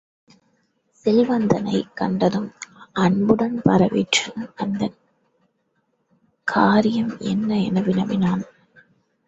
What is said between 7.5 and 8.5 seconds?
என வினவினான்.